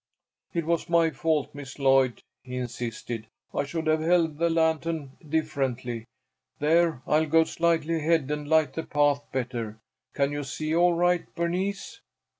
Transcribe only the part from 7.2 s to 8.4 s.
go slightly ahead